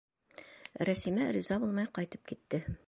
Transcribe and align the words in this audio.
Рәсимә 0.91 1.29
риза 1.37 1.59
булмай 1.67 1.95
ҡайтып 1.99 2.27
китте. 2.35 2.67